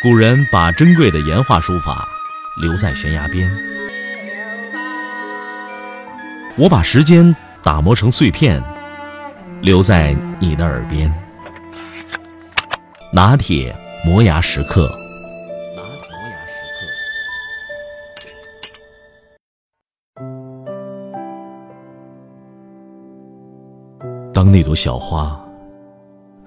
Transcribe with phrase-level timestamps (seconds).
[0.00, 2.08] 古人把珍贵的岩画书法
[2.62, 3.50] 留在悬崖边，
[6.56, 8.62] 我把时间打磨成碎片，
[9.60, 11.12] 留在你的耳边。
[13.12, 13.74] 拿铁
[14.04, 14.88] 磨牙时刻。
[15.74, 15.90] 拿磨
[16.30, 16.86] 牙时刻
[24.32, 25.44] 当那朵小花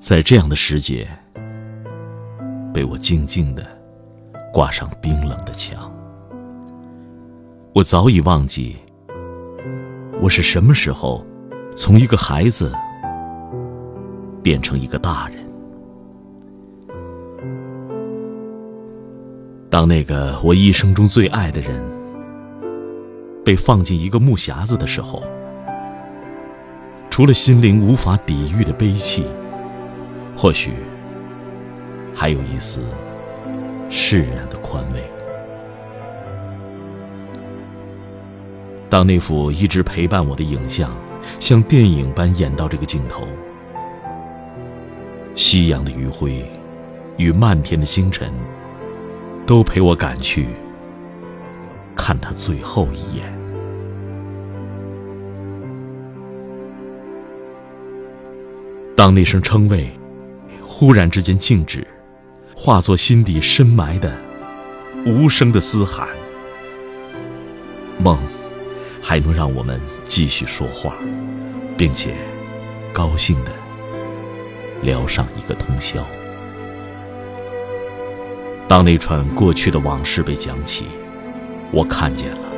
[0.00, 1.06] 在这样的时节。
[2.74, 3.64] 被我静静的
[4.52, 5.88] 挂上冰冷的墙，
[7.72, 8.76] 我早已忘记
[10.20, 11.24] 我是什么时候
[11.76, 12.72] 从一个孩子
[14.42, 15.38] 变成一个大人。
[19.70, 21.80] 当那个我一生中最爱的人
[23.44, 25.22] 被放进一个木匣子的时候，
[27.08, 29.24] 除了心灵无法抵御的悲戚，
[30.36, 30.72] 或许。
[32.24, 32.80] 还有一丝
[33.90, 35.04] 释然的宽慰。
[38.88, 40.90] 当那幅一直陪伴我的影像
[41.38, 43.26] 像电影般演到这个镜头，
[45.34, 46.50] 夕阳的余晖
[47.18, 48.32] 与漫天的星辰
[49.44, 50.46] 都陪我赶去
[51.94, 53.26] 看他最后一眼。
[58.96, 59.90] 当那声称谓
[60.62, 61.86] 忽然之间静止。
[62.64, 64.18] 化作心底深埋的
[65.04, 66.08] 无声的嘶喊，
[67.98, 68.18] 梦
[69.02, 70.94] 还能让我们继续说话，
[71.76, 72.14] 并且
[72.90, 73.52] 高兴的
[74.80, 76.02] 聊上一个通宵。
[78.66, 80.86] 当那串过去的往事被讲起，
[81.70, 82.50] 我看见了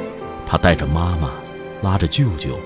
[0.47, 1.33] 他带着妈妈，
[1.83, 2.57] 拉着舅舅，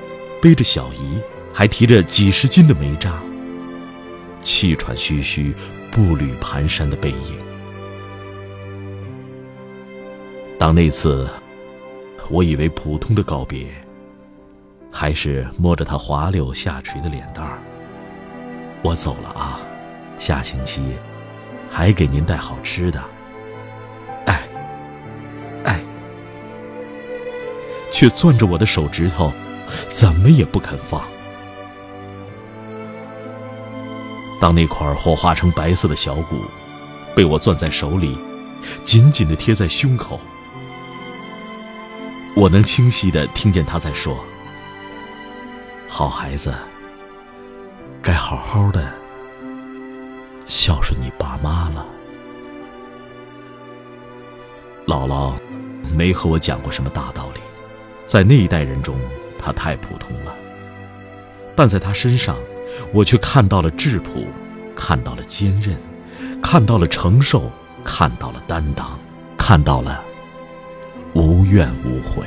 [0.42, 1.18] 背着小姨，
[1.54, 3.18] 还提着几十斤的煤渣，
[4.42, 5.54] 气喘吁吁。
[5.90, 7.38] 步履蹒跚的背影。
[10.58, 11.28] 当那次，
[12.28, 13.66] 我以为普通的告别，
[14.90, 17.58] 还是摸着他滑溜下垂的脸蛋儿。
[18.82, 19.60] 我走了啊，
[20.18, 20.82] 下星期
[21.70, 23.02] 还给您带好吃的。
[24.26, 24.48] 哎，
[25.64, 25.80] 哎，
[27.90, 29.32] 却攥着我的手指头，
[29.88, 31.02] 怎么也不肯放。
[34.40, 36.42] 当那块火化成白色的小骨
[37.14, 38.16] 被我攥在手里，
[38.84, 40.18] 紧紧地贴在胸口，
[42.34, 44.16] 我能清晰地听见他在说
[45.86, 46.54] ：“好孩子，
[48.00, 48.90] 该好好的
[50.48, 51.86] 孝顺你爸妈了。”
[54.88, 55.34] 姥姥
[55.94, 57.40] 没和我讲过什么大道理，
[58.06, 58.98] 在那一代人中，
[59.38, 60.34] 她太普通了，
[61.54, 62.38] 但在她身上。
[62.92, 64.26] 我却看到了质朴，
[64.74, 65.76] 看到了坚韧，
[66.42, 67.50] 看到了承受，
[67.84, 68.98] 看到了担当，
[69.36, 70.02] 看到了
[71.14, 72.24] 无怨无悔。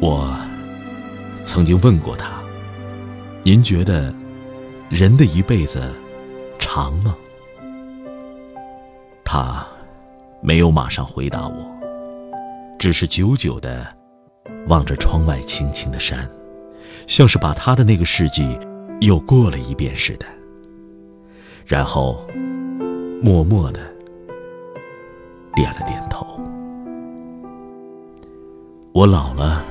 [0.00, 0.36] 我
[1.44, 2.42] 曾经问过他
[3.42, 4.12] ：“您觉得
[4.88, 5.92] 人的一辈子
[6.58, 7.16] 长吗？”
[9.24, 9.66] 他
[10.42, 11.70] 没有马上回答我，
[12.78, 13.86] 只是久久的
[14.68, 16.28] 望着窗外青青的山。
[17.06, 18.58] 像是把他的那个世纪
[19.00, 20.26] 又过了一遍似的，
[21.66, 22.26] 然后
[23.22, 23.80] 默默的
[25.54, 26.26] 点了点头。
[28.92, 29.62] 我老了，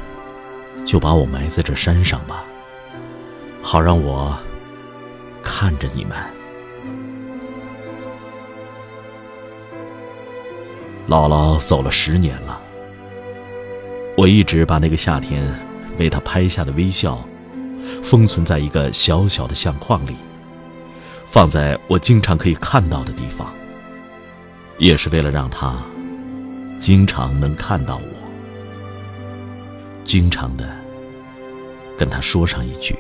[0.86, 2.44] 就把我埋在这山上吧，
[3.62, 4.38] 好让我
[5.42, 6.18] 看着你们。
[11.08, 12.62] 姥姥走了十年了，
[14.16, 15.44] 我一直把那个夏天。
[15.98, 17.24] 为他拍下的微笑，
[18.04, 20.16] 封存在一个小小的相框里，
[21.28, 23.54] 放在我经常可以看到的地方。
[24.80, 25.76] 也是为了让他
[26.80, 28.10] 经常能看到我，
[30.04, 30.68] 经常的
[31.96, 32.96] 跟他说上一句：“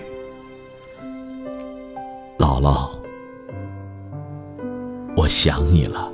[2.38, 2.92] 姥姥，
[5.18, 6.10] 我想你了。”